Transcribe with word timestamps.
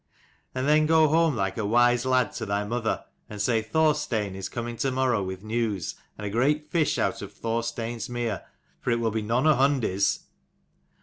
"And 0.55 0.67
then 0.67 0.87
go 0.87 1.07
home 1.09 1.35
like 1.35 1.59
a 1.59 1.63
wise 1.63 2.07
lad 2.07 2.31
to 2.31 2.47
thy 2.47 2.63
mother, 2.63 3.05
and 3.29 3.39
say 3.39 3.61
Thorstein 3.61 4.33
is 4.33 4.49
coming 4.49 4.75
to 4.77 4.89
morrow 4.89 5.21
with 5.21 5.43
news, 5.43 5.93
and 6.17 6.25
a 6.25 6.29
great 6.31 6.71
fish 6.71 6.97
out 6.97 7.21
of 7.21 7.31
Thorstein's 7.31 8.09
mere; 8.09 8.41
for 8.79 8.89
it 8.89 8.99
will 8.99 9.11
be 9.11 9.21
none 9.21 9.45
of 9.45 9.57
Hundi's." 9.59 10.21